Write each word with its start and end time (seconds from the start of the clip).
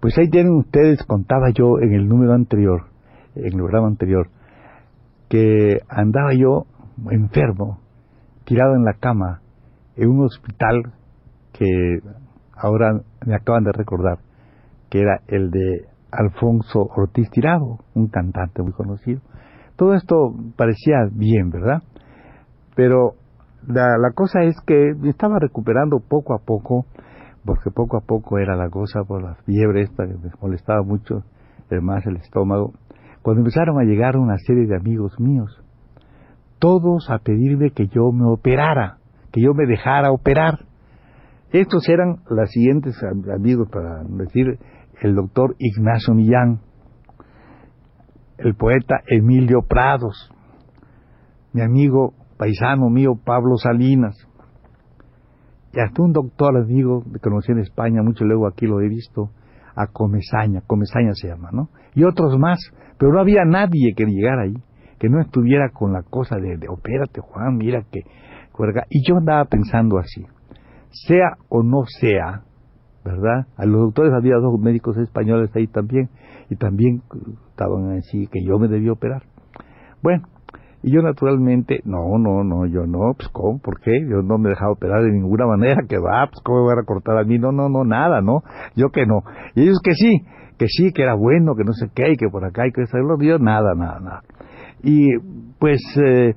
Pues 0.00 0.16
ahí 0.16 0.30
tienen 0.30 0.52
ustedes, 0.52 1.02
contaba 1.04 1.50
yo 1.50 1.80
en 1.80 1.92
el 1.92 2.08
número 2.08 2.32
anterior, 2.32 2.84
en 3.34 3.46
el 3.46 3.52
programa 3.54 3.88
anterior, 3.88 4.28
que 5.28 5.80
andaba 5.88 6.32
yo 6.34 6.66
enfermo, 7.10 7.80
tirado 8.44 8.76
en 8.76 8.84
la 8.84 8.94
cama, 8.94 9.40
en 9.96 10.08
un 10.08 10.24
hospital 10.24 10.92
que 11.52 12.00
ahora 12.56 13.00
me 13.26 13.34
acaban 13.34 13.64
de 13.64 13.72
recordar, 13.72 14.18
que 14.88 15.00
era 15.00 15.20
el 15.26 15.50
de 15.50 15.86
Alfonso 16.12 16.88
Ortiz 16.96 17.28
Tirado, 17.30 17.78
un 17.94 18.06
cantante 18.06 18.62
muy 18.62 18.72
conocido. 18.72 19.20
Todo 19.74 19.94
esto 19.94 20.32
parecía 20.56 21.08
bien, 21.10 21.50
¿verdad? 21.50 21.82
Pero 22.76 23.14
la, 23.66 23.98
la 23.98 24.12
cosa 24.14 24.44
es 24.44 24.54
que 24.64 24.94
me 24.96 25.10
estaba 25.10 25.40
recuperando 25.40 25.98
poco 25.98 26.34
a 26.34 26.38
poco, 26.38 26.86
porque 27.44 27.70
poco 27.70 27.96
a 27.96 28.00
poco 28.00 28.38
era 28.38 28.56
la 28.56 28.68
cosa 28.68 29.04
por 29.04 29.22
la 29.22 29.34
fiebre 29.46 29.82
esta 29.82 30.06
que 30.06 30.14
me 30.14 30.30
molestaba 30.40 30.82
mucho, 30.82 31.24
además 31.70 32.06
el 32.06 32.16
estómago, 32.16 32.72
cuando 33.22 33.40
empezaron 33.40 33.78
a 33.80 33.84
llegar 33.84 34.16
una 34.16 34.36
serie 34.38 34.66
de 34.66 34.76
amigos 34.76 35.18
míos, 35.18 35.62
todos 36.58 37.10
a 37.10 37.18
pedirme 37.18 37.70
que 37.70 37.86
yo 37.86 38.10
me 38.12 38.26
operara, 38.30 38.98
que 39.32 39.40
yo 39.40 39.54
me 39.54 39.66
dejara 39.66 40.10
operar. 40.10 40.66
Estos 41.50 41.88
eran 41.88 42.18
los 42.28 42.50
siguientes 42.50 42.94
amigos, 43.32 43.68
para 43.70 44.02
decir, 44.04 44.58
el 45.00 45.14
doctor 45.14 45.54
Ignacio 45.58 46.14
Millán, 46.14 46.60
el 48.38 48.54
poeta 48.54 48.96
Emilio 49.06 49.62
Prados, 49.62 50.30
mi 51.52 51.62
amigo 51.62 52.14
paisano 52.36 52.88
mío 52.90 53.12
Pablo 53.24 53.56
Salinas, 53.56 54.27
y 55.72 55.80
hasta 55.80 56.02
un 56.02 56.12
doctor 56.12 56.56
amigo 56.56 57.04
que 57.12 57.18
conocí 57.20 57.52
en 57.52 57.58
España, 57.58 58.02
mucho 58.02 58.24
luego 58.24 58.46
aquí 58.46 58.66
lo 58.66 58.80
he 58.80 58.88
visto, 58.88 59.30
a 59.76 59.86
Comesaña, 59.86 60.62
Comesaña 60.66 61.12
se 61.14 61.28
llama, 61.28 61.50
¿no? 61.52 61.68
Y 61.94 62.04
otros 62.04 62.38
más, 62.38 62.58
pero 62.98 63.12
no 63.12 63.20
había 63.20 63.44
nadie 63.44 63.94
que 63.96 64.04
llegara 64.06 64.42
ahí, 64.42 64.54
que 64.98 65.08
no 65.08 65.20
estuviera 65.20 65.70
con 65.70 65.92
la 65.92 66.02
cosa 66.02 66.36
de, 66.36 66.56
de 66.56 66.68
opérate 66.68 67.20
Juan, 67.20 67.56
mira 67.56 67.84
que... 67.90 68.00
Y 68.90 69.06
yo 69.06 69.18
andaba 69.18 69.44
pensando 69.44 69.98
así, 69.98 70.26
sea 70.90 71.36
o 71.48 71.62
no 71.62 71.84
sea, 71.86 72.42
¿verdad? 73.04 73.46
A 73.56 73.64
los 73.66 73.82
doctores 73.82 74.12
había 74.12 74.34
dos 74.34 74.58
médicos 74.58 74.96
españoles 74.96 75.54
ahí 75.54 75.68
también, 75.68 76.08
y 76.50 76.56
también 76.56 77.02
estaban 77.50 77.96
así 77.98 78.26
que 78.26 78.42
yo 78.44 78.58
me 78.58 78.66
debía 78.66 78.90
operar. 78.90 79.22
Bueno, 80.02 80.24
y 80.82 80.92
yo 80.92 81.02
naturalmente, 81.02 81.80
no, 81.84 82.18
no, 82.18 82.44
no, 82.44 82.66
yo 82.66 82.86
no, 82.86 83.14
pues 83.16 83.28
¿cómo? 83.30 83.58
¿Por 83.58 83.80
qué? 83.80 83.90
Yo 84.08 84.22
no 84.22 84.38
me 84.38 84.48
he 84.48 84.50
dejado 84.50 84.72
operar 84.72 85.02
de 85.02 85.10
ninguna 85.10 85.46
manera, 85.46 85.82
que 85.88 85.98
va, 85.98 86.28
pues 86.30 86.40
¿cómo 86.44 86.58
me 86.58 86.64
voy 86.64 86.82
a 86.82 86.86
cortar 86.86 87.18
a 87.18 87.24
mí? 87.24 87.38
No, 87.38 87.50
no, 87.50 87.68
no, 87.68 87.84
nada, 87.84 88.20
¿no? 88.20 88.42
Yo 88.76 88.90
que 88.90 89.04
no. 89.04 89.22
Y 89.54 89.62
ellos 89.62 89.80
que 89.82 89.92
sí, 89.94 90.24
que 90.56 90.66
sí, 90.68 90.92
que 90.92 91.02
era 91.02 91.14
bueno, 91.14 91.54
que 91.56 91.64
no 91.64 91.72
sé 91.72 91.88
qué, 91.94 92.12
y 92.12 92.16
que 92.16 92.28
por 92.28 92.44
acá 92.44 92.62
hay 92.62 92.72
que 92.72 92.82
hacerlo, 92.82 93.16
yo 93.20 93.38
nada, 93.38 93.74
nada, 93.74 94.00
nada. 94.00 94.22
Y 94.82 95.18
pues 95.58 95.80
eh, 95.96 96.34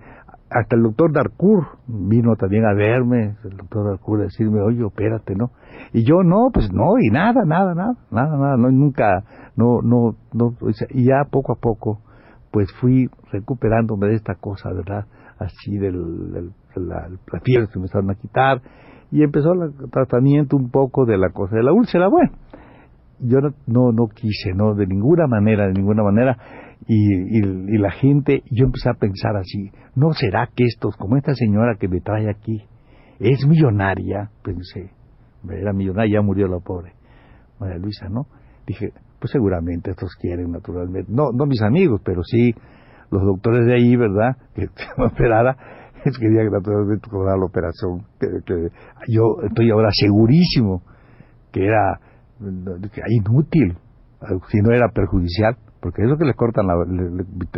hasta 0.50 0.76
el 0.76 0.84
doctor 0.84 1.14
Darcourt 1.14 1.68
vino 1.88 2.36
también 2.36 2.66
a 2.66 2.74
verme, 2.74 3.36
el 3.44 3.58
doctor 3.58 3.90
Darcourt 3.90 4.22
a 4.22 4.24
decirme, 4.26 4.62
oye, 4.62 4.84
opérate, 4.84 5.36
¿no? 5.36 5.52
Y 5.94 6.04
yo 6.04 6.24
no, 6.24 6.50
pues 6.54 6.72
no, 6.72 7.00
y 7.00 7.10
nada, 7.10 7.44
nada, 7.46 7.74
nada, 7.74 7.94
nada, 8.12 8.38
nada, 8.38 8.58
no, 8.58 8.72
nunca, 8.72 9.24
no, 9.56 9.82
no, 9.82 10.16
no, 10.34 10.56
y 10.90 11.06
ya 11.06 11.24
poco 11.30 11.54
a 11.54 11.56
poco, 11.56 12.02
pues 12.52 12.72
fui 12.80 13.10
recuperándome 13.32 14.08
de 14.08 14.16
esta 14.16 14.36
cosa, 14.36 14.70
¿verdad? 14.74 15.06
Así 15.40 15.78
del, 15.78 16.32
del 16.32 16.52
la, 16.76 17.10
fiebre 17.44 17.68
se 17.68 17.80
me 17.80 17.86
empezaron 17.86 18.12
a 18.12 18.16
quitar, 18.16 18.62
y 19.12 19.24
empezó 19.24 19.52
el 19.54 19.74
tratamiento 19.90 20.56
un 20.56 20.70
poco 20.70 21.06
de 21.06 21.18
la 21.18 21.30
cosa 21.30 21.56
de 21.56 21.64
la 21.64 21.74
úlcera, 21.74 22.08
bueno, 22.08 22.32
yo 23.20 23.40
no, 23.40 23.50
no, 23.68 23.92
no 23.92 24.08
quise, 24.08 24.54
no, 24.54 24.74
de 24.74 24.88
ninguna 24.88 25.28
manera, 25.28 25.68
de 25.68 25.74
ninguna 25.74 26.04
manera, 26.04 26.38
y, 26.88 27.38
y, 27.38 27.40
y, 27.40 27.78
la 27.78 27.92
gente, 27.92 28.44
yo 28.50 28.66
empecé 28.66 28.90
a 28.90 28.94
pensar 28.94 29.36
así, 29.36 29.72
¿no 29.96 30.14
será 30.14 30.50
que 30.56 30.64
estos, 30.64 30.96
como 30.98 31.18
esta 31.18 31.36
señora 31.36 31.76
que 31.80 31.88
me 31.88 32.00
trae 32.02 32.30
aquí, 32.30 32.64
es 33.20 33.46
millonaria? 33.46 34.32
Pensé, 34.44 34.92
era 35.50 35.74
millonaria, 35.74 36.20
ya 36.20 36.22
murió 36.22 36.48
la 36.48 36.60
pobre 36.60 36.94
María 37.60 37.78
Luisa, 37.78 38.10
¿no? 38.10 38.26
Dije, 38.72 38.94
pues 39.20 39.32
seguramente 39.32 39.92
estos 39.92 40.16
quieren 40.16 40.50
naturalmente, 40.50 41.12
no, 41.12 41.34
no 41.34 41.46
mis 41.46 41.62
amigos, 41.62 42.00
pero 42.06 42.24
sí 42.24 42.56
los 43.10 43.22
doctores 43.22 43.66
de 43.66 43.76
ahí, 43.76 43.98
¿verdad? 43.98 44.38
Que 44.56 44.68
me 44.98 45.08
operara, 45.08 45.58
querían 46.04 46.50
naturalmente 46.50 47.10
cobrar 47.10 47.38
la 47.38 47.46
operación, 47.46 48.06
que, 48.18 48.28
que 48.46 48.70
yo 49.10 49.42
estoy 49.46 49.72
ahora 49.72 49.90
segurísimo 49.92 50.84
que 51.52 51.66
era 51.66 52.00
inútil, 53.10 53.78
si 54.50 54.62
no 54.62 54.74
era 54.74 54.88
perjudicial, 54.88 55.58
porque 55.82 56.04
eso 56.04 56.16
que 56.18 56.26
le 56.26 56.34
cortan 56.36 56.68
la, 56.68 56.76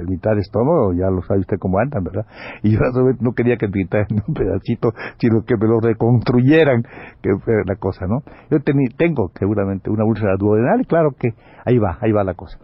mitad 0.07 0.31
del 0.31 0.39
estómago, 0.39 0.93
ya 0.93 1.09
lo 1.09 1.21
sabe 1.23 1.41
usted 1.41 1.57
cómo 1.59 1.79
andan, 1.79 2.03
¿verdad? 2.03 2.25
Y 2.63 2.71
yo 2.71 2.79
no 3.19 3.33
quería 3.33 3.57
que 3.57 3.67
quitaran 3.69 4.07
un 4.27 4.33
pedacito, 4.33 4.93
sino 5.17 5.43
que 5.45 5.55
me 5.57 5.67
lo 5.67 5.79
reconstruyeran, 5.81 6.83
que 7.21 7.29
fue 7.43 7.53
la 7.65 7.75
cosa, 7.75 8.07
¿no? 8.07 8.23
Yo 8.49 8.59
tení, 8.61 8.87
tengo 8.97 9.31
seguramente 9.37 9.89
una 9.89 10.05
úlcera 10.05 10.35
duodenal 10.37 10.81
y 10.81 10.85
claro 10.85 11.11
que 11.19 11.29
ahí 11.65 11.77
va, 11.77 11.97
ahí 12.01 12.11
va 12.11 12.23
la 12.23 12.33
cosa. 12.33 12.57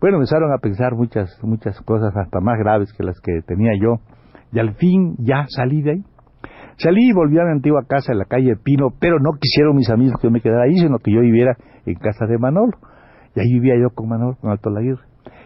Bueno, 0.00 0.18
empezaron 0.18 0.52
a 0.52 0.58
pensar 0.58 0.94
muchas, 0.94 1.36
muchas 1.42 1.80
cosas 1.80 2.14
hasta 2.16 2.40
más 2.40 2.58
graves 2.58 2.92
que 2.92 3.02
las 3.02 3.18
que 3.20 3.40
tenía 3.46 3.72
yo, 3.80 3.96
y 4.52 4.58
al 4.58 4.74
fin 4.74 5.16
ya 5.18 5.46
salí 5.48 5.82
de 5.82 5.90
ahí. 5.92 6.04
Salí 6.76 7.08
y 7.08 7.12
volví 7.12 7.38
a 7.40 7.44
mi 7.44 7.50
antigua 7.50 7.82
casa 7.88 8.12
en 8.12 8.18
la 8.18 8.24
calle 8.24 8.54
Pino, 8.62 8.90
pero 9.00 9.18
no 9.18 9.32
quisieron 9.40 9.74
mis 9.74 9.90
amigos 9.90 10.20
que 10.20 10.28
yo 10.28 10.30
me 10.30 10.40
quedara 10.40 10.64
ahí, 10.64 10.78
sino 10.78 10.98
que 10.98 11.12
yo 11.12 11.20
viviera 11.20 11.56
en 11.86 11.94
casa 11.94 12.26
de 12.26 12.38
Manolo. 12.38 12.78
Y 13.38 13.40
ahí 13.40 13.52
vivía 13.52 13.74
yo 13.80 13.90
con 13.90 14.08
Manolo, 14.08 14.36
con 14.40 14.50
Alto 14.50 14.68
Laguirre. 14.68 15.02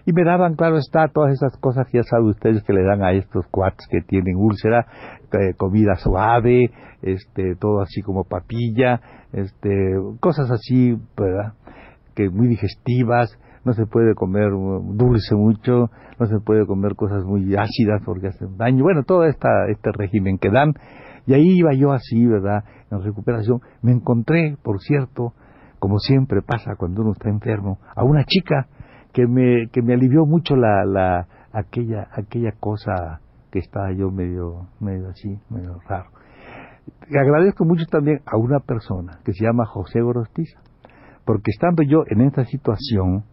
Y 0.07 0.15
me 0.15 0.25
daban, 0.25 0.55
claro 0.55 0.79
está, 0.79 1.09
todas 1.09 1.35
esas 1.35 1.55
cosas 1.59 1.87
que 1.89 1.99
ya 1.99 2.05
saben 2.05 2.27
ustedes 2.29 2.63
que 2.65 2.73
le 2.73 2.83
dan 2.83 3.03
a 3.03 3.13
estos 3.13 3.47
cuates 3.49 3.87
que 3.91 4.01
tienen 4.01 4.37
úlcera, 4.37 4.87
eh, 5.33 5.53
comida 5.59 5.95
suave, 5.97 6.71
este, 7.03 7.55
todo 7.57 7.83
así 7.83 8.01
como 8.01 8.25
papilla, 8.25 9.01
este, 9.35 9.95
cosas 10.21 10.51
así, 10.51 10.97
¿verdad? 11.17 11.53
Que 12.15 12.31
muy 12.31 12.49
digestivas, 12.49 13.39
no 13.67 13.75
se 13.75 13.85
puede 13.85 14.15
comer 14.15 14.51
dulce 14.51 15.35
mucho, 15.35 15.91
no 16.19 16.27
se 16.27 16.41
puede 16.41 16.65
comer 16.67 16.95
cosas 16.97 17.25
muy 17.25 17.55
ácidas 17.55 18.01
porque 18.07 18.29
hacen 18.29 18.57
daño. 18.57 18.85
Bueno, 18.85 19.03
todo 19.05 19.25
esta, 19.25 19.69
este 19.71 19.93
régimen 19.93 20.39
que 20.39 20.49
dan. 20.49 20.73
Y 21.27 21.35
ahí 21.35 21.59
iba 21.59 21.75
yo 21.75 21.93
así, 21.93 22.27
¿verdad? 22.27 22.65
En 22.91 23.03
recuperación. 23.03 23.61
Me 23.83 23.93
encontré, 23.93 24.57
por 24.63 24.81
cierto, 24.81 25.35
como 25.83 25.99
siempre 25.99 26.43
pasa 26.43 26.77
cuando 26.77 27.03
uno 27.03 27.11
está 27.11 27.29
enfermo, 27.29 27.81
a 27.97 28.05
una 28.05 28.23
chica 28.23 28.69
que 29.13 29.27
me, 29.27 29.67
que 29.73 29.83
me 29.83 29.95
alivió 29.95 30.25
mucho 30.25 30.55
la, 30.55 30.85
la, 30.85 31.27
aquella, 31.53 32.07
aquella 32.13 32.53
cosa 32.53 33.21
que 33.51 33.59
estaba 33.59 33.93
yo 33.93 34.13
medio, 34.13 34.69
medio 34.79 35.09
así, 35.09 35.41
medio 35.51 35.81
raro. 35.89 36.11
Agradezco 37.11 37.65
mucho 37.65 37.85
también 37.87 38.21
a 38.27 38.37
una 38.37 38.61
persona 38.61 39.19
que 39.25 39.33
se 39.33 39.45
llama 39.45 39.67
José 39.67 40.01
Gorostiza, 40.01 40.61
porque 41.25 41.51
estando 41.51 41.83
yo 41.83 42.05
en 42.07 42.21
esta 42.21 42.45
situación, 42.45 43.25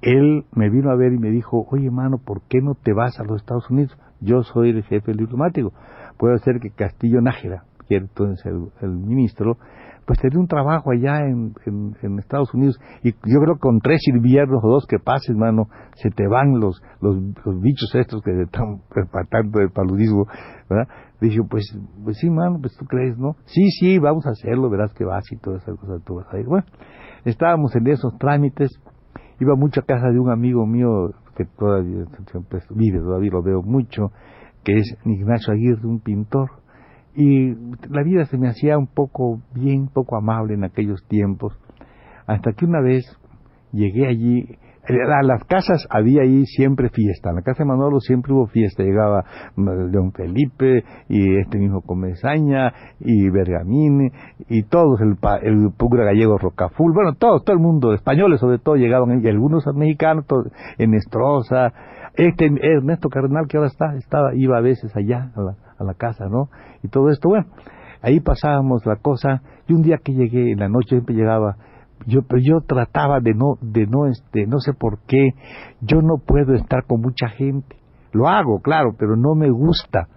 él 0.00 0.46
me 0.52 0.70
vino 0.70 0.90
a 0.90 0.96
ver 0.96 1.12
y 1.12 1.18
me 1.18 1.28
dijo, 1.28 1.66
oye 1.70 1.90
mano, 1.90 2.16
¿por 2.16 2.40
qué 2.48 2.62
no 2.62 2.72
te 2.74 2.94
vas 2.94 3.20
a 3.20 3.24
los 3.24 3.42
Estados 3.42 3.68
Unidos? 3.68 3.94
Yo 4.22 4.44
soy 4.44 4.70
el 4.70 4.82
jefe 4.82 5.12
diplomático. 5.12 5.74
Puede 6.16 6.38
ser 6.38 6.58
que 6.58 6.70
Castillo 6.70 7.20
Nájera, 7.20 7.64
que 7.86 7.96
entonces 7.96 8.50
el 8.80 8.90
ministro, 8.92 9.58
pues 10.06 10.20
tenía 10.20 10.38
un 10.38 10.46
trabajo 10.46 10.92
allá 10.92 11.18
en, 11.26 11.52
Estados 12.18 12.54
Unidos 12.54 12.78
y 13.02 13.10
yo 13.12 13.40
creo 13.42 13.54
que 13.54 13.60
con 13.60 13.80
tres 13.80 14.00
inviernos 14.08 14.62
o 14.62 14.68
dos 14.68 14.86
que 14.88 14.98
pases, 14.98 15.36
mano, 15.36 15.68
se 15.96 16.10
te 16.10 16.26
van 16.28 16.60
los, 16.60 16.80
los, 17.00 17.16
los 17.44 17.60
bichos 17.60 17.92
estos 17.94 18.22
que 18.22 18.30
están 18.40 18.80
perpatando 18.94 19.60
el 19.60 19.70
paludismo, 19.70 20.26
¿verdad? 20.70 20.88
Dije, 21.20 21.40
pues, 21.48 21.76
pues 22.04 22.18
sí, 22.18 22.30
mano, 22.30 22.58
pues 22.60 22.76
tú 22.78 22.84
crees, 22.86 23.18
¿no? 23.18 23.36
Sí, 23.46 23.70
sí, 23.70 23.98
vamos 23.98 24.26
a 24.26 24.30
hacerlo, 24.30 24.70
verás 24.70 24.92
que 24.94 25.04
vas 25.04 25.24
y 25.32 25.38
todas 25.38 25.62
esas 25.62 25.78
cosas, 25.78 26.02
tú 26.04 26.16
vas 26.16 26.32
a 26.32 26.38
ir. 26.38 26.46
Bueno, 26.46 26.66
estábamos 27.24 27.74
en 27.74 27.86
esos 27.88 28.16
trámites, 28.18 28.70
iba 29.40 29.56
mucho 29.56 29.80
a 29.80 29.84
casa 29.84 30.08
de 30.10 30.20
un 30.20 30.30
amigo 30.30 30.66
mío 30.66 31.10
que 31.36 31.44
todavía 31.44 32.04
siempre 32.30 32.60
vive, 32.70 33.00
todavía 33.00 33.30
lo 33.32 33.42
veo 33.42 33.62
mucho, 33.62 34.12
que 34.62 34.78
es 34.78 34.96
Ignacio 35.04 35.52
Aguirre, 35.52 35.86
un 35.86 36.00
pintor. 36.00 36.50
Y 37.16 37.54
la 37.88 38.02
vida 38.04 38.26
se 38.26 38.36
me 38.36 38.48
hacía 38.48 38.76
un 38.76 38.86
poco 38.86 39.40
bien, 39.54 39.88
poco 39.88 40.16
amable 40.16 40.54
en 40.54 40.64
aquellos 40.64 41.02
tiempos, 41.08 41.58
hasta 42.26 42.52
que 42.52 42.66
una 42.66 42.80
vez 42.80 43.04
llegué 43.72 44.06
allí 44.06 44.58
a 44.88 45.22
las 45.22 45.44
casas 45.44 45.86
había 45.90 46.22
ahí 46.22 46.44
siempre 46.46 46.90
fiesta. 46.90 47.30
En 47.30 47.36
la 47.36 47.42
casa 47.42 47.64
de 47.64 47.68
Manolo 47.68 48.00
siempre 48.00 48.32
hubo 48.32 48.46
fiesta. 48.46 48.82
Llegaba 48.82 49.24
Don 49.56 50.12
Felipe 50.12 50.84
y 51.08 51.38
este 51.38 51.58
mismo 51.58 51.82
Comezaña 51.82 52.72
y 53.00 53.28
Bergamín 53.30 54.12
y 54.48 54.62
todos, 54.64 55.00
el, 55.00 55.16
el 55.42 55.72
Pugra 55.76 56.04
Gallego 56.04 56.38
Rocaful, 56.38 56.92
bueno, 56.92 57.14
todo, 57.14 57.40
todo 57.40 57.56
el 57.56 57.62
mundo, 57.62 57.92
españoles 57.92 58.40
sobre 58.40 58.58
todo, 58.58 58.76
llegaban 58.76 59.22
y 59.22 59.28
algunos 59.28 59.64
mexicanos, 59.74 60.24
en 60.78 60.94
Estroza. 60.94 61.72
Este 62.14 62.46
Ernesto 62.46 63.08
Cardenal 63.10 63.46
que 63.46 63.58
ahora 63.58 63.68
está, 63.68 63.94
estaba, 63.96 64.34
iba 64.34 64.56
a 64.56 64.62
veces 64.62 64.94
allá 64.96 65.32
a 65.78 65.84
la 65.84 65.94
casa, 65.94 66.26
¿no? 66.28 66.48
Y 66.82 66.88
todo 66.88 67.10
esto, 67.10 67.28
bueno, 67.28 67.46
ahí 68.02 68.20
pasábamos 68.20 68.84
la 68.86 68.96
cosa. 68.96 69.42
Y 69.68 69.72
un 69.72 69.82
día 69.82 69.98
que 70.02 70.12
llegué, 70.12 70.52
en 70.52 70.60
la 70.60 70.68
noche 70.68 70.90
siempre 70.90 71.14
llegaba 71.14 71.56
yo 72.06 72.22
pero 72.22 72.42
yo 72.42 72.60
trataba 72.66 73.20
de 73.20 73.34
no 73.34 73.56
de 73.60 73.86
no 73.86 74.06
este 74.06 74.46
no 74.46 74.58
sé 74.58 74.72
por 74.74 74.98
qué 75.06 75.30
yo 75.80 76.02
no 76.02 76.18
puedo 76.18 76.54
estar 76.54 76.84
con 76.86 77.00
mucha 77.00 77.28
gente 77.28 77.76
lo 78.12 78.28
hago 78.28 78.60
claro 78.60 78.90
pero 78.98 79.16
no 79.16 79.34
me 79.34 79.50
gusta 79.50 80.08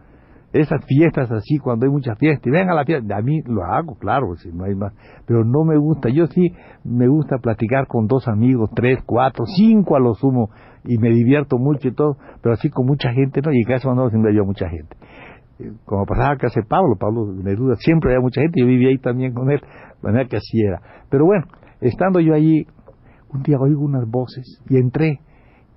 esas 0.51 0.83
fiestas 0.85 1.31
así 1.31 1.57
cuando 1.59 1.85
hay 1.85 1.91
mucha 1.91 2.15
fiesta 2.15 2.49
y 2.49 2.51
ven 2.51 2.69
a 2.69 2.73
la 2.73 2.83
fiesta 2.83 3.15
a 3.15 3.21
mí 3.21 3.41
lo 3.45 3.63
hago 3.63 3.95
claro 3.95 4.35
si 4.35 4.51
no 4.51 4.65
hay 4.65 4.75
más 4.75 4.93
pero 5.25 5.45
no 5.45 5.63
me 5.63 5.77
gusta 5.77 6.09
yo 6.09 6.27
sí 6.27 6.53
me 6.83 7.07
gusta 7.07 7.37
platicar 7.37 7.87
con 7.87 8.07
dos 8.07 8.27
amigos 8.27 8.69
tres 8.75 8.99
cuatro 9.05 9.45
cinco 9.45 9.95
a 9.95 9.99
lo 9.99 10.15
sumo 10.15 10.49
y 10.85 10.97
me 10.97 11.09
divierto 11.09 11.57
mucho 11.57 11.87
y 11.87 11.93
todo 11.93 12.17
pero 12.41 12.53
así 12.53 12.69
con 12.69 12.85
mucha 12.87 13.11
gente 13.13 13.41
no 13.41 13.51
y 13.51 13.57
en 13.57 13.67
casa 13.67 13.93
no 13.93 14.09
siempre 14.09 14.31
había 14.31 14.43
mucha 14.43 14.67
gente 14.69 14.97
como 15.85 16.05
pasaba 16.05 16.37
que 16.37 16.47
hace 16.47 16.61
Pablo 16.63 16.95
Pablo 16.97 17.33
Neruda 17.33 17.75
siempre 17.75 18.11
había 18.11 18.21
mucha 18.21 18.41
gente 18.41 18.59
yo 18.59 18.65
vivía 18.65 18.89
ahí 18.89 18.97
también 18.97 19.33
con 19.33 19.51
él 19.51 19.59
de 19.59 20.01
manera 20.01 20.27
que 20.27 20.37
así 20.37 20.61
era 20.61 20.81
pero 21.09 21.25
bueno 21.25 21.45
Estando 21.81 22.19
yo 22.19 22.33
allí, 22.33 22.67
un 23.29 23.43
día 23.43 23.57
oigo 23.57 23.81
unas 23.81 24.05
voces 24.09 24.61
y 24.67 24.77
entré 24.77 25.21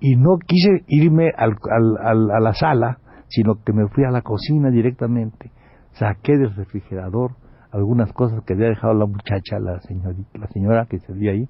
y 0.01 0.17
no 0.17 0.37
quise 0.37 0.83
irme 0.87 1.31
al, 1.37 1.55
a 2.01 2.39
la 2.39 2.53
sala, 2.53 2.99
sino 3.29 3.63
que 3.63 3.71
me 3.71 3.87
fui 3.87 4.03
a 4.03 4.11
la 4.11 4.21
cocina 4.21 4.69
directamente. 4.69 5.51
Saqué 5.93 6.33
del 6.37 6.53
refrigerador 6.55 7.35
algunas 7.71 8.11
cosas 8.11 8.43
que 8.45 8.53
había 8.53 8.67
dejado 8.67 8.93
la 8.93 9.05
muchacha, 9.05 9.59
la 9.59 9.79
señorita, 9.79 10.37
la 10.37 10.47
señora 10.47 10.85
que 10.87 10.99
servía 10.99 11.31
ahí, 11.31 11.47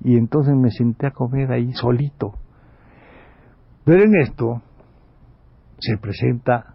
y 0.00 0.16
entonces 0.16 0.54
me 0.54 0.70
senté 0.70 1.08
a 1.08 1.10
comer 1.10 1.50
ahí 1.50 1.72
solito. 1.72 2.34
Pero 3.84 4.04
en 4.04 4.14
esto 4.14 4.62
se 5.78 5.98
presenta, 5.98 6.71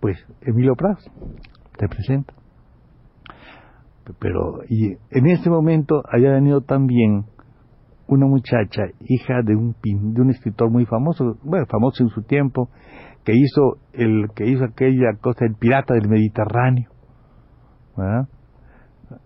pues, 0.00 0.18
Emilio 0.42 0.74
Prats, 0.74 1.10
se 1.78 1.88
presenta 1.88 2.34
pero 4.18 4.60
y 4.68 4.96
en 5.10 5.26
ese 5.26 5.50
momento 5.50 6.02
había 6.10 6.32
venido 6.32 6.60
también 6.60 7.24
una 8.08 8.26
muchacha, 8.26 8.82
hija 9.00 9.42
de 9.44 9.56
un 9.56 9.74
de 9.82 10.20
un 10.22 10.30
escritor 10.30 10.70
muy 10.70 10.86
famoso, 10.86 11.38
bueno, 11.42 11.66
famoso 11.66 12.04
en 12.04 12.10
su 12.10 12.22
tiempo, 12.22 12.68
que 13.24 13.34
hizo 13.34 13.78
el 13.92 14.28
que 14.34 14.46
hizo 14.46 14.64
aquella 14.64 15.16
cosa 15.20 15.44
el 15.44 15.56
pirata 15.56 15.94
del 15.94 16.08
Mediterráneo. 16.08 16.90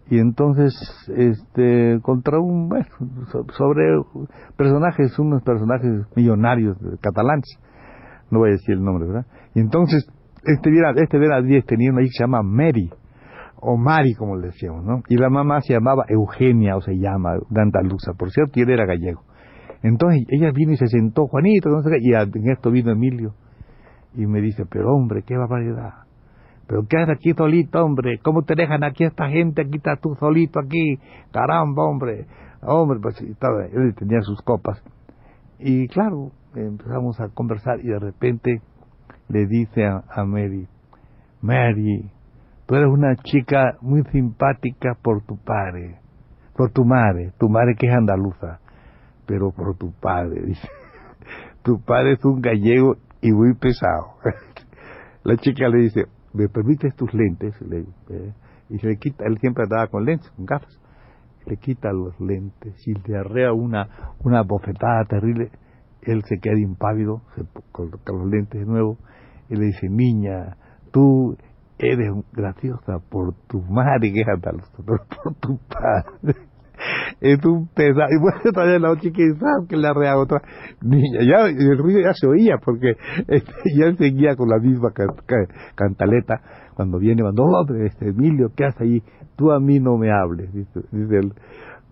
Y 0.08 0.18
entonces 0.18 0.74
este 1.14 1.98
contra 2.02 2.38
un 2.38 2.68
bueno, 2.68 2.86
sobre 3.56 3.84
personajes, 4.56 5.18
unos 5.18 5.42
personajes 5.42 6.06
millonarios 6.16 6.78
catalanes. 7.00 7.58
No 8.30 8.38
voy 8.38 8.50
a 8.50 8.52
decir 8.52 8.76
el 8.76 8.84
nombre, 8.84 9.08
¿verdad? 9.08 9.26
Y 9.54 9.60
entonces 9.60 10.08
este 10.44 10.70
este 10.96 11.18
Vera 11.18 11.42
10 11.42 11.64
tenía 11.66 11.90
una 11.90 12.02
hija 12.02 12.10
que 12.10 12.18
se 12.18 12.24
llama 12.24 12.42
Mary 12.42 12.90
o 13.60 13.76
Mari, 13.76 14.14
como 14.14 14.36
le 14.36 14.48
decíamos, 14.48 14.84
¿no? 14.84 15.02
Y 15.08 15.16
la 15.16 15.28
mamá 15.28 15.60
se 15.60 15.74
llamaba 15.74 16.04
Eugenia, 16.08 16.76
o 16.76 16.80
se 16.80 16.94
llama, 16.96 17.34
de 17.48 17.60
Andaluza, 17.60 18.12
por 18.14 18.30
cierto, 18.30 18.58
y 18.58 18.62
él 18.62 18.70
era 18.70 18.86
gallego. 18.86 19.22
Entonces 19.82 20.24
ella 20.28 20.50
vino 20.52 20.72
y 20.72 20.76
se 20.76 20.86
sentó, 20.86 21.26
Juanito, 21.26 21.68
no 21.68 21.82
sé 21.82 21.90
qué, 21.90 21.98
y 22.00 22.12
en 22.12 22.50
esto 22.50 22.70
vino 22.70 22.90
Emilio, 22.90 23.34
y 24.14 24.26
me 24.26 24.40
dice, 24.40 24.64
pero 24.68 24.94
hombre, 24.94 25.22
qué 25.26 25.36
barbaridad. 25.36 26.04
Pero 26.66 26.86
qué 26.88 26.98
haces 26.98 27.16
aquí 27.16 27.32
solito, 27.32 27.84
hombre, 27.84 28.18
¿cómo 28.22 28.42
te 28.42 28.54
dejan 28.54 28.84
aquí 28.84 29.04
esta 29.04 29.28
gente? 29.28 29.62
Aquí 29.62 29.76
estás 29.76 30.00
tú 30.00 30.14
solito 30.14 30.60
aquí, 30.60 30.98
caramba, 31.32 31.84
hombre. 31.84 32.26
Hombre, 32.62 32.98
pues 33.00 33.20
estaba, 33.22 33.64
él 33.66 33.94
tenía 33.96 34.20
sus 34.20 34.40
copas. 34.42 34.82
Y 35.58 35.88
claro, 35.88 36.30
empezamos 36.54 37.20
a 37.20 37.28
conversar 37.28 37.80
y 37.80 37.88
de 37.88 37.98
repente 37.98 38.62
le 39.30 39.46
dice 39.46 39.86
a, 39.86 40.24
Mary, 40.24 40.66
Mary, 41.40 42.10
Tú 42.66 42.76
eres 42.76 42.88
una 42.88 43.16
chica 43.16 43.78
muy 43.80 44.04
simpática 44.12 44.96
por 45.02 45.22
tu 45.24 45.36
padre, 45.36 45.98
por 46.54 46.70
tu 46.70 46.84
madre, 46.84 47.32
tu 47.36 47.48
madre 47.48 47.74
que 47.76 47.88
es 47.88 47.92
andaluza, 47.92 48.60
pero 49.26 49.50
por 49.50 49.76
tu 49.76 49.92
padre, 49.92 50.40
dice. 50.46 50.68
Tu 51.64 51.80
padre 51.80 52.12
es 52.12 52.24
un 52.24 52.40
gallego 52.40 52.94
y 53.20 53.32
muy 53.32 53.54
pesado. 53.54 54.14
La 55.24 55.36
chica 55.36 55.68
le 55.68 55.78
dice, 55.78 56.06
¿me 56.32 56.48
permites 56.48 56.94
tus 56.94 57.12
lentes? 57.12 57.54
Eh, 57.60 58.32
y 58.68 58.78
se 58.78 58.86
le 58.86 58.96
quita, 58.98 59.24
él 59.26 59.38
siempre 59.38 59.64
andaba 59.64 59.88
con 59.88 60.04
lentes, 60.04 60.30
con 60.30 60.46
gafas. 60.46 60.80
Le 61.46 61.56
quita 61.56 61.92
los 61.92 62.18
lentes 62.20 62.86
y 62.86 62.94
le 62.94 63.18
arrea 63.18 63.52
una, 63.52 64.14
una 64.20 64.42
bofetada 64.42 65.04
terrible. 65.06 65.50
Él 66.02 66.22
se 66.24 66.38
queda 66.38 66.58
impávido, 66.58 67.22
se 67.34 67.42
coloca 67.72 68.12
los 68.12 68.30
lentes 68.30 68.60
de 68.60 68.66
nuevo 68.66 68.96
y 69.50 69.56
le 69.56 69.66
dice, 69.66 69.88
niña, 69.88 70.56
tú 70.92 71.36
eres 71.78 72.12
graciosa 72.32 72.98
por 73.10 73.34
tu 73.48 73.60
madre 73.62 74.12
que 74.12 74.20
es 74.20 74.26
por 74.86 75.34
tu 75.40 75.58
padre. 75.68 76.50
Es 77.20 77.44
un 77.44 77.68
pesado. 77.68 78.08
Y 78.10 78.18
bueno, 78.18 78.40
todavía 78.54 78.78
la 78.78 78.96
chica 78.98 79.18
que 79.68 79.76
le 79.76 79.86
arrea 79.86 80.16
otra 80.16 80.40
niña. 80.80 81.20
Ya, 81.22 81.46
el 81.46 81.78
ruido 81.78 82.00
ya 82.00 82.14
se 82.14 82.26
oía 82.26 82.56
porque 82.64 82.92
este, 83.28 83.52
ya 83.76 83.94
seguía 83.96 84.36
con 84.36 84.48
la 84.48 84.58
misma 84.58 84.90
cantaleta. 85.74 86.40
Cuando 86.74 86.98
viene, 86.98 87.22
cuando, 87.22 87.44
hombre, 87.44 87.86
este, 87.86 88.08
Emilio, 88.08 88.52
¿qué 88.56 88.64
haces 88.64 88.80
ahí? 88.80 89.02
Tú 89.36 89.52
a 89.52 89.60
mí 89.60 89.78
no 89.80 89.98
me 89.98 90.10
hables, 90.10 90.50
dice, 90.52 90.80
él, 90.92 91.34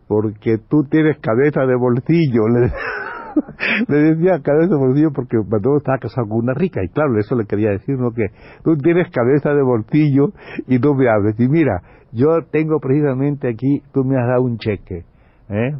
porque 0.06 0.56
tú 0.56 0.84
tienes 0.90 1.18
cabeza 1.18 1.66
de 1.66 1.76
bolsillo. 1.76 2.44
le 3.88 3.96
decía 3.96 4.40
cabeza 4.42 4.74
de 4.74 4.76
bolsillo 4.76 5.12
porque 5.12 5.36
cuando 5.48 5.76
estaba 5.76 5.98
casado 5.98 6.28
con 6.28 6.38
una 6.38 6.54
rica 6.54 6.82
y 6.82 6.88
claro, 6.88 7.18
eso 7.18 7.36
le 7.36 7.46
quería 7.46 7.70
decir, 7.70 7.98
¿no? 7.98 8.12
Que 8.12 8.26
tú 8.64 8.76
tienes 8.76 9.10
cabeza 9.10 9.54
de 9.54 9.62
bolsillo 9.62 10.32
y 10.66 10.78
no 10.78 10.94
me 10.94 11.08
hables. 11.08 11.38
Y 11.38 11.48
mira, 11.48 11.82
yo 12.12 12.42
tengo 12.50 12.78
precisamente 12.80 13.48
aquí, 13.48 13.82
tú 13.92 14.04
me 14.04 14.18
has 14.18 14.26
dado 14.26 14.42
un 14.42 14.58
cheque, 14.58 15.04
¿eh? 15.48 15.76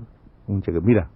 Un 0.47 0.63
cheque, 0.63 0.81
mira, 0.81 1.11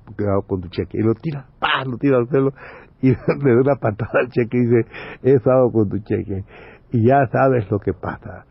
con 0.46 0.60
tu 0.60 0.68
cheque. 0.68 0.98
Y 0.98 1.02
lo 1.02 1.14
tira, 1.14 1.46
¡pah! 1.58 1.84
Lo 1.86 1.96
tira 1.96 2.18
al 2.18 2.28
suelo 2.28 2.52
y 3.00 3.08
le 3.44 3.54
da 3.54 3.60
una 3.60 3.76
patada 3.76 4.20
al 4.20 4.28
cheque 4.28 4.58
y 4.58 4.66
dice, 4.66 4.86
he 5.22 5.34
estado 5.34 5.70
con 5.70 5.88
tu 5.88 5.98
cheque. 5.98 6.44
Y 6.92 7.06
ya 7.06 7.26
sabes 7.32 7.70
lo 7.70 7.78
que 7.78 7.92
pasa. 7.94 8.44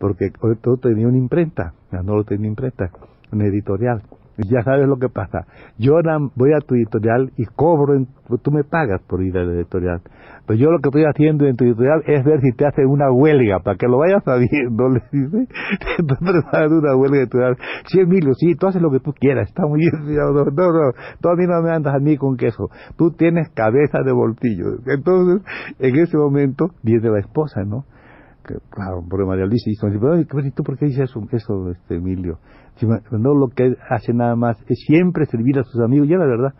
Porque 0.00 0.30
todo 0.60 0.76
tenía 0.76 1.06
una 1.06 1.16
imprenta, 1.16 1.72
no 1.92 2.16
lo 2.16 2.24
tenía 2.24 2.48
imprenta, 2.48 2.90
una 3.32 3.46
editorial 3.46 4.02
ya 4.38 4.62
sabes 4.62 4.88
lo 4.88 4.96
que 4.96 5.08
pasa. 5.08 5.46
Yo 5.78 5.94
voy 6.34 6.52
a 6.52 6.60
tu 6.60 6.74
editorial 6.74 7.32
y 7.36 7.44
cobro, 7.44 8.04
tú 8.42 8.50
me 8.50 8.64
pagas 8.64 9.00
por 9.02 9.22
ir 9.22 9.36
a 9.38 9.44
la 9.44 9.52
editorial. 9.54 10.00
Pero 10.46 10.58
yo 10.58 10.70
lo 10.70 10.78
que 10.80 10.88
estoy 10.88 11.04
haciendo 11.04 11.46
en 11.46 11.56
tu 11.56 11.64
editorial 11.64 12.02
es 12.06 12.24
ver 12.24 12.40
si 12.40 12.52
te 12.52 12.66
hacen 12.66 12.86
una 12.86 13.10
huelga, 13.10 13.60
para 13.60 13.76
que 13.76 13.86
lo 13.86 13.98
vayas 13.98 14.22
sabiendo, 14.24 14.88
le 14.90 15.02
dice. 15.10 15.48
Preparando 15.96 16.78
una 16.78 16.96
huelga 16.96 17.18
editorial. 17.18 17.56
Sí, 17.86 18.00
Emilio, 18.00 18.34
sí, 18.34 18.54
tú 18.54 18.66
haces 18.66 18.82
lo 18.82 18.90
que 18.90 19.00
tú 19.00 19.12
quieras, 19.12 19.48
está 19.48 19.66
muy 19.66 19.80
bien. 19.80 19.92
No, 20.16 20.32
no, 20.32 20.44
no, 20.44 20.92
tú 21.20 21.28
a 21.28 21.34
mí 21.34 21.46
no 21.46 21.62
me 21.62 21.70
andas 21.70 21.94
a 21.94 21.98
mí 21.98 22.16
con 22.16 22.36
queso. 22.36 22.68
Tú 22.96 23.12
tienes 23.12 23.48
cabeza 23.50 24.00
de 24.04 24.12
bolsillo. 24.12 24.78
Entonces, 24.86 25.42
en 25.78 25.96
ese 25.96 26.16
momento, 26.16 26.70
viene 26.82 27.08
la 27.08 27.20
esposa, 27.20 27.62
¿no? 27.64 27.84
Que, 28.46 28.56
claro, 28.70 29.02
por 29.08 29.24
María 29.26 29.46
Luisa 29.46 29.70
y 29.70 30.50
¿tú 30.50 30.62
por 30.62 30.76
qué 30.76 30.86
dices 30.86 31.10
eso, 31.32 31.70
este, 31.70 31.96
Emilio? 31.96 32.38
no 33.10 33.34
lo 33.34 33.48
que 33.48 33.76
hace 33.88 34.12
nada 34.12 34.36
más 34.36 34.58
es 34.68 34.80
siempre 34.86 35.26
servir 35.26 35.58
a 35.58 35.62
sus 35.62 35.80
amigos, 35.80 36.08
ya 36.08 36.16
la 36.16 36.26
verdad, 36.26 36.54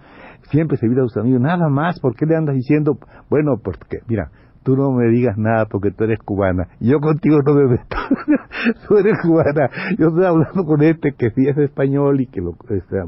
siempre 0.50 0.76
servir 0.76 0.98
a 1.00 1.02
sus 1.02 1.16
amigos, 1.16 1.40
nada 1.40 1.68
más, 1.68 1.98
¿por 2.00 2.14
qué 2.14 2.24
le 2.26 2.36
andas 2.36 2.54
diciendo? 2.54 2.98
Bueno, 3.28 3.56
porque, 3.62 3.98
mira, 4.08 4.30
tú 4.62 4.76
no 4.76 4.92
me 4.92 5.08
digas 5.08 5.36
nada 5.36 5.66
porque 5.66 5.90
tú 5.90 6.04
eres 6.04 6.18
cubana, 6.24 6.68
yo 6.80 7.00
contigo 7.00 7.38
no 7.44 7.54
me 7.54 7.66
meto, 7.66 7.96
tú 8.88 8.96
eres 8.96 9.20
cubana, 9.20 9.68
yo 9.98 10.08
estoy 10.08 10.24
hablando 10.24 10.64
con 10.64 10.82
este 10.82 11.12
que 11.12 11.30
sí 11.30 11.48
es 11.48 11.58
español 11.58 12.20
y 12.20 12.26
que 12.26 12.40
lo 12.40 12.52
este, 12.70 12.98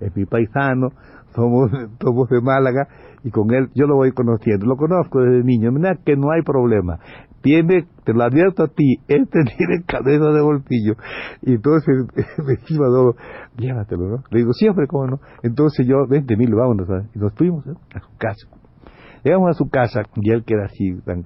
es 0.00 0.16
mi 0.16 0.24
paisano, 0.24 0.88
somos, 1.34 1.70
somos 2.00 2.28
de 2.30 2.40
Málaga, 2.40 2.88
y 3.22 3.30
con 3.30 3.52
él 3.52 3.68
yo 3.74 3.86
lo 3.86 3.96
voy 3.96 4.12
conociendo, 4.12 4.66
lo 4.66 4.76
conozco 4.76 5.20
desde 5.20 5.44
niño, 5.44 5.70
mira 5.72 5.96
que 6.04 6.16
no 6.16 6.30
hay 6.32 6.42
problema 6.42 6.98
tiene, 7.42 7.86
te 8.04 8.12
lo 8.12 8.22
advierto 8.22 8.64
a 8.64 8.68
ti, 8.68 8.98
este 9.08 9.40
tiene 9.56 9.82
cabeza 9.86 10.26
de 10.26 10.42
bolsillo. 10.42 10.94
Y 11.42 11.54
entonces 11.54 12.06
me 12.38 12.54
iba 12.68 12.86
todo, 12.86 13.14
llévatelo, 13.56 14.08
¿no? 14.08 14.24
Le 14.30 14.38
digo, 14.40 14.52
siempre, 14.52 14.86
¿cómo 14.86 15.06
no? 15.06 15.20
Entonces 15.42 15.86
yo, 15.86 16.06
vente, 16.08 16.36
mil, 16.36 16.54
vámonos, 16.54 16.88
Y 17.14 17.18
nos 17.18 17.34
fuimos 17.34 17.66
¿eh? 17.66 17.74
a 17.94 18.00
su 18.00 18.16
casa. 18.18 18.46
Llegamos 19.22 19.50
a 19.50 19.54
su 19.54 19.68
casa 19.68 20.02
y 20.16 20.30
él 20.30 20.44
queda 20.44 20.64
así 20.64 20.98
tan 21.04 21.22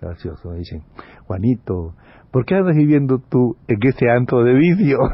gracioso. 0.00 0.52
Dice, 0.52 0.82
Juanito, 1.26 1.94
¿por 2.30 2.46
qué 2.46 2.54
andas 2.54 2.76
viviendo 2.76 3.18
tú 3.18 3.56
en 3.68 3.78
ese 3.82 4.08
antro 4.08 4.42
de 4.42 4.54
vicio? 4.54 4.98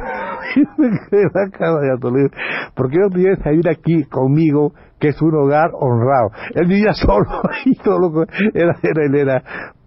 ¿Por 2.75 2.91
qué 2.91 2.99
no 2.99 3.09
te 3.11 3.19
vienes 3.19 3.45
vivir 3.45 3.69
aquí 3.69 4.05
conmigo, 4.05 4.73
que 5.01 5.09
es 5.09 5.21
un 5.21 5.35
hogar 5.35 5.71
honrado? 5.75 6.31
Él 6.55 6.69
vivía 6.69 6.93
solo 6.93 7.27
y 7.65 7.75
solo 7.77 8.25
era, 8.55 8.77
era, 8.83 9.05
él 9.05 9.15
era 9.17 9.43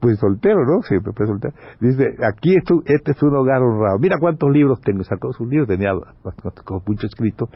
pues 0.06 0.20
soltero, 0.20 0.64
¿no? 0.66 0.84
Siempre 0.84 1.14
fue 1.14 1.26
soltero. 1.26 1.56
Dice, 1.80 2.16
aquí 2.22 2.56
es 2.56 2.64
este 2.86 3.12
es 3.14 3.24
un 3.24 3.36
hogar 3.36 3.64
honrado. 3.64 3.98
Mira 3.98 4.18
cuántos 4.20 4.52
libros 4.52 4.80
tengo. 4.82 5.04
Sacó 5.04 5.34
sus 5.34 5.48
libros, 5.48 5.68
tenía 5.68 5.94
mucho 6.86 7.08
escrito. 7.08 7.50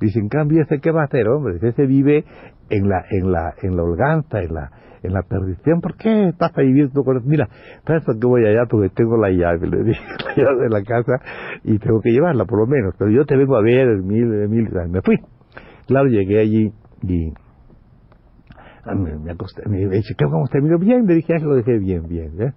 Dice, 0.00 0.20
en 0.20 0.28
cambio, 0.28 0.62
ese 0.62 0.78
qué 0.78 0.92
va 0.92 1.02
a 1.02 1.04
hacer, 1.06 1.26
hombre. 1.26 1.58
Ese 1.60 1.84
vive 1.86 2.24
en 2.70 2.88
la, 2.88 3.04
en 3.10 3.32
la, 3.32 3.54
en 3.60 3.76
la 3.76 3.82
holganza, 3.82 4.40
en 4.40 4.54
la, 4.54 4.70
en 5.02 5.14
la 5.14 5.22
perdición. 5.22 5.80
¿Por 5.80 5.96
qué 5.96 6.28
estás 6.28 6.56
ahí 6.56 6.66
viviendo 6.66 7.02
con 7.02 7.20
Mira, 7.26 7.48
para 7.84 7.98
eso 7.98 8.12
que 8.12 8.24
voy 8.24 8.46
allá 8.46 8.66
porque 8.70 8.88
tengo 8.90 9.16
la 9.16 9.30
llave, 9.30 9.66
le 9.66 9.82
dije, 9.82 10.04
la 10.26 10.44
llave 10.44 10.62
de 10.62 10.70
la 10.70 10.82
casa 10.84 11.18
y 11.64 11.76
tengo 11.80 12.00
que 12.02 12.12
llevarla 12.12 12.44
por 12.44 12.60
lo 12.60 12.68
menos. 12.68 12.94
Pero 12.96 13.10
yo 13.10 13.24
te 13.24 13.36
vengo 13.36 13.56
a 13.56 13.62
ver, 13.62 13.88
mil, 14.04 14.26
mil, 14.48 14.70
me 14.90 15.02
fui. 15.02 15.16
Claro, 15.88 16.06
llegué 16.06 16.38
allí 16.38 16.72
y 17.02 17.32
ah, 18.86 18.94
me, 18.94 19.30
acosté, 19.30 19.68
me 19.68 19.86
dice, 19.88 20.14
¿qué 20.16 20.24
vamos 20.24 20.50
a 20.52 20.78
bien? 20.78 21.06
Le 21.06 21.14
dije, 21.14 21.34
ah, 21.34 21.42
lo 21.42 21.54
dejé 21.54 21.78
bien, 21.78 22.08
bien. 22.08 22.40
¿eh? 22.40 22.52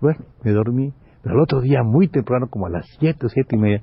Bueno, 0.00 0.20
me 0.42 0.52
dormí. 0.52 0.92
Pero 1.22 1.36
el 1.36 1.40
otro 1.42 1.60
día, 1.60 1.82
muy 1.82 2.08
temprano, 2.08 2.48
como 2.48 2.66
a 2.66 2.70
las 2.70 2.86
siete 2.98 3.26
o 3.26 3.28
siete 3.28 3.56
y 3.56 3.58
media, 3.58 3.82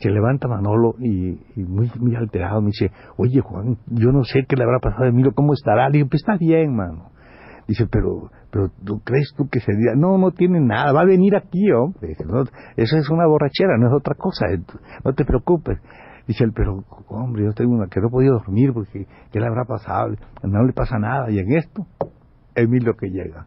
se 0.00 0.10
levanta 0.10 0.48
Manolo 0.48 0.94
y, 1.00 1.38
muy, 1.56 1.90
muy 1.98 2.14
alterado 2.14 2.60
me 2.60 2.68
dice, 2.68 2.92
oye 3.16 3.40
Juan, 3.40 3.78
yo 3.86 4.12
no 4.12 4.22
sé 4.24 4.44
qué 4.48 4.56
le 4.56 4.64
habrá 4.64 4.78
pasado 4.78 5.04
a 5.04 5.08
Emilio, 5.08 5.32
¿cómo 5.34 5.54
estará? 5.54 5.88
Le 5.88 5.98
digo, 5.98 6.08
pues 6.08 6.22
está 6.22 6.36
bien, 6.36 6.74
mano. 6.74 7.10
Dice, 7.66 7.86
pero, 7.90 8.30
pero 8.50 8.70
¿tú 8.84 9.00
crees 9.00 9.34
tú 9.36 9.48
que 9.48 9.60
se 9.60 9.72
diga? 9.72 9.94
No, 9.94 10.16
no 10.16 10.30
tiene 10.30 10.60
nada, 10.60 10.92
va 10.92 11.02
a 11.02 11.04
venir 11.04 11.36
aquí, 11.36 11.70
hombre. 11.72 12.16
No, 12.26 12.44
eso 12.76 12.96
es 12.96 13.10
una 13.10 13.26
borrachera, 13.26 13.76
no 13.76 13.88
es 13.88 13.92
otra 13.94 14.14
cosa, 14.14 14.46
no 15.04 15.12
te 15.12 15.24
preocupes. 15.24 15.78
Dice 16.28 16.44
él, 16.44 16.52
pero 16.54 16.84
hombre, 17.08 17.42
yo 17.42 17.54
tengo 17.54 17.72
una 17.72 17.86
que 17.86 18.00
no 18.00 18.08
he 18.08 18.10
podido 18.10 18.34
dormir 18.34 18.74
porque 18.74 19.06
¿qué 19.32 19.40
le 19.40 19.46
habrá 19.46 19.64
pasado? 19.64 20.14
No 20.42 20.62
le 20.62 20.74
pasa 20.74 20.98
nada. 20.98 21.30
Y 21.30 21.38
en 21.38 21.56
esto, 21.56 21.86
Emilio 22.54 22.92
que 22.98 23.08
llega. 23.08 23.46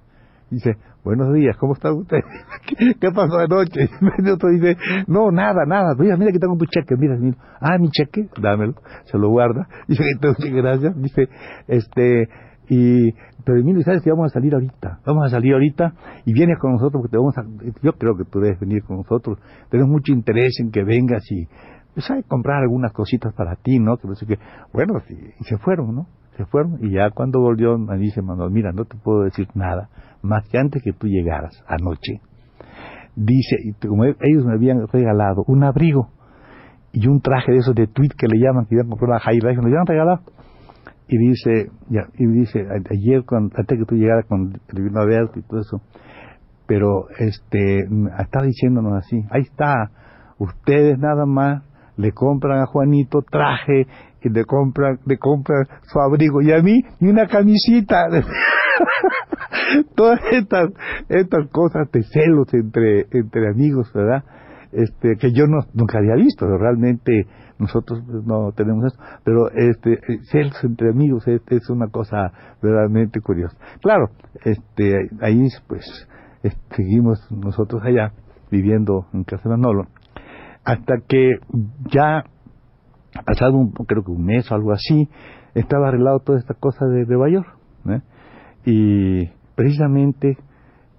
Dice, 0.49 0.77
buenos 1.03 1.31
días, 1.31 1.55
¿cómo 1.57 1.73
está 1.73 1.93
usted? 1.93 2.17
¿Qué, 2.99 3.11
pasó 3.11 3.37
anoche? 3.37 3.87
Y 4.17 4.29
otro 4.31 4.49
dice, 4.49 4.77
no, 5.05 5.29
nada, 5.29 5.63
nada. 5.67 5.93
Mira, 5.95 6.17
mira 6.17 6.31
que 6.31 6.39
tengo 6.39 6.57
tu 6.57 6.65
cheque, 6.65 6.95
mira, 6.97 7.15
mira. 7.17 7.37
Ah, 7.59 7.77
mi 7.77 7.89
cheque, 7.91 8.27
dámelo. 8.41 8.73
Se 9.05 9.17
lo 9.19 9.29
guarda. 9.29 9.67
Dice, 9.87 10.03
entonces, 10.15 10.51
gracias. 10.51 10.99
Dice, 10.99 11.29
este, 11.67 12.29
y, 12.67 13.11
pero 13.45 13.59
Emilio, 13.59 13.83
¿sabes 13.83 14.01
que 14.01 14.09
vamos 14.09 14.31
a 14.31 14.33
salir 14.33 14.55
ahorita? 14.55 15.01
Vamos 15.05 15.27
a 15.27 15.29
salir 15.29 15.53
ahorita 15.53 15.93
y 16.25 16.33
vienes 16.33 16.57
con 16.57 16.71
nosotros 16.71 17.03
porque 17.03 17.11
te 17.11 17.17
vamos 17.17 17.37
a, 17.37 17.43
yo 17.83 17.93
creo 17.93 18.17
que 18.17 18.25
tú 18.25 18.39
debes 18.39 18.59
venir 18.59 18.83
con 18.83 18.97
nosotros. 18.97 19.37
Tenemos 19.69 19.91
mucho 19.91 20.11
interés 20.11 20.59
en 20.59 20.71
que 20.71 20.83
vengas 20.83 21.23
y, 21.31 21.47
pues, 21.93 22.09
hay 22.11 22.23
comprar 22.23 22.61
algunas 22.61 22.93
cositas 22.93 23.33
para 23.33 23.55
ti, 23.55 23.79
¿no? 23.79 23.97
Que, 23.97 24.07
que 24.25 24.39
bueno, 24.73 25.01
y 25.39 25.43
se 25.43 25.57
fueron, 25.57 25.95
¿no? 25.95 26.07
Se 26.37 26.45
fueron 26.45 26.77
y 26.81 26.91
ya 26.91 27.09
cuando 27.11 27.39
volvió 27.41 27.77
me 27.77 27.97
dice 27.97 28.21
Manuel, 28.21 28.51
mira, 28.51 28.71
no 28.71 28.85
te 28.85 28.97
puedo 28.97 29.23
decir 29.23 29.47
nada 29.53 29.89
más 30.21 30.47
que 30.47 30.57
antes 30.57 30.81
que 30.83 30.93
tú 30.93 31.07
llegaras 31.07 31.63
anoche. 31.67 32.21
Dice, 33.15 33.57
como 33.85 34.05
ellos 34.05 34.45
me 34.45 34.53
habían 34.53 34.87
regalado 34.87 35.43
un 35.47 35.63
abrigo 35.63 36.09
y 36.93 37.07
un 37.07 37.21
traje 37.21 37.51
de 37.51 37.57
esos 37.59 37.75
de 37.75 37.87
tweet 37.87 38.11
que 38.17 38.27
le 38.27 38.39
llaman, 38.39 38.65
que 38.65 38.75
iban 38.75 38.87
a 38.87 38.89
comprar 38.89 39.09
una 39.09 39.19
high 39.19 39.39
me 39.41 39.55
lo 39.55 39.67
habían 39.67 39.85
regalado. 39.85 40.21
Y 41.07 41.17
dice, 41.17 41.69
ya, 41.89 42.07
y 42.17 42.25
dice, 42.25 42.65
ayer 42.89 43.23
antes 43.29 43.77
que 43.77 43.85
tú 43.85 43.95
llegaras 43.95 44.25
con 44.27 44.53
el 44.69 44.83
vino 44.83 45.01
abierto 45.01 45.39
y 45.39 45.41
todo 45.41 45.59
eso, 45.59 45.81
pero 46.67 47.07
este, 47.19 47.79
está 48.17 48.41
diciéndonos 48.43 48.93
así, 48.93 49.21
ahí 49.29 49.41
está, 49.41 49.91
ustedes 50.37 50.97
nada 50.97 51.25
más 51.25 51.63
le 52.01 52.11
compran 52.11 52.59
a 52.59 52.65
Juanito 52.65 53.21
traje 53.21 53.85
y 54.21 54.29
le 54.29 54.45
compran, 54.45 54.99
le 55.05 55.17
compran 55.17 55.65
su 55.83 55.99
abrigo 55.99 56.41
y 56.41 56.51
a 56.51 56.61
mí 56.61 56.81
ni 56.99 57.09
una 57.09 57.27
camisita. 57.27 58.07
Todas 59.95 60.19
estas, 60.31 60.69
estas 61.07 61.47
cosas 61.49 61.89
de 61.91 62.03
celos 62.03 62.53
entre, 62.53 63.07
entre 63.11 63.49
amigos, 63.49 63.91
¿verdad? 63.93 64.23
Este, 64.71 65.15
que 65.17 65.31
yo 65.31 65.47
no, 65.47 65.59
nunca 65.73 65.99
había 65.99 66.15
visto, 66.15 66.47
realmente 66.57 67.27
nosotros 67.59 68.03
no 68.25 68.51
tenemos 68.53 68.85
eso, 68.85 69.01
pero 69.23 69.51
este, 69.51 69.99
celos 70.31 70.63
entre 70.63 70.89
amigos 70.89 71.27
es, 71.27 71.69
una 71.69 71.87
cosa 71.87 72.31
verdaderamente 72.61 73.21
curiosa. 73.21 73.55
Claro, 73.81 74.09
este, 74.43 75.09
ahí 75.21 75.47
pues 75.67 76.07
seguimos 76.75 77.19
nosotros 77.31 77.81
allá 77.83 78.13
viviendo 78.49 79.07
en 79.13 79.23
Casa 79.23 79.47
Manolo, 79.49 79.87
hasta 80.63 80.95
que 81.07 81.39
ya 81.91 82.23
pasado 83.25 83.57
un, 83.57 83.71
creo 83.71 84.03
que 84.03 84.11
un 84.11 84.25
mes 84.25 84.51
o 84.51 84.55
algo 84.55 84.71
así, 84.71 85.09
estaba 85.53 85.89
arreglado 85.89 86.19
toda 86.19 86.39
esta 86.39 86.53
cosa 86.53 86.85
de 86.85 87.05
Nueva 87.05 87.29
York. 87.29 87.47
¿eh? 87.89 88.01
Y 88.65 89.29
precisamente 89.55 90.37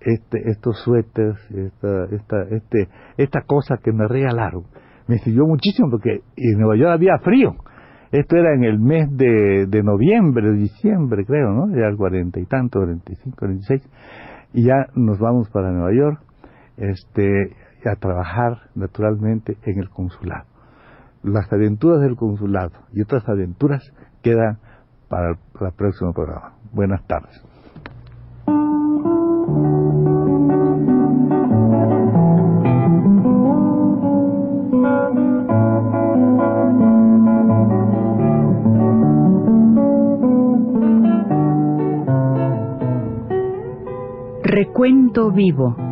este, 0.01 0.51
estos 0.51 0.79
suéteres, 0.83 1.37
esta, 1.51 2.05
esta, 2.11 2.43
este, 2.51 2.89
esta 3.17 3.43
cosa 3.43 3.77
que 3.83 3.93
me 3.93 4.07
regalaron, 4.09 4.65
me 5.07 5.19
sirvió 5.19 5.47
muchísimo 5.47 5.91
porque 5.91 6.21
en 6.37 6.59
Nueva 6.59 6.77
York 6.77 6.91
había 6.93 7.19
frío. 7.19 7.55
Esto 8.11 8.37
era 8.37 8.55
en 8.55 8.65
el 8.65 8.79
mes 8.79 9.09
de, 9.17 9.67
de 9.67 9.83
noviembre, 9.83 10.53
diciembre, 10.53 11.25
creo, 11.25 11.51
¿no? 11.51 11.75
Era 11.75 11.89
el 11.89 11.97
cuarenta 11.97 12.41
y 12.41 12.45
tanto, 12.45 12.81
cuarenta 12.81 13.11
y 13.11 13.17
cinco, 13.17 13.37
cuarenta 13.39 13.63
y 13.63 13.67
seis. 13.67 13.91
Y 14.53 14.65
ya 14.65 14.87
nos 14.95 15.19
vamos 15.19 15.49
para 15.49 15.73
Nueva 15.73 15.95
York, 15.95 16.21
este, 16.77 17.57
a 17.91 17.97
trabajar 17.97 18.71
naturalmente 18.75 19.57
en 19.65 19.79
el 19.79 19.89
consulado 19.91 20.53
las 21.23 21.53
aventuras 21.53 22.01
del 22.01 22.17
consulado 22.17 22.73
y 22.93 23.03
otras 23.03 23.29
aventuras 23.29 23.83
quedan 24.23 24.59
para 25.09 25.31
el, 25.31 25.73
próximo 25.77 26.13
programa. 26.13 26.55
Buenas 26.73 27.07
tardes. 27.07 27.41
Recuento 44.43 45.31
vivo. 45.31 45.92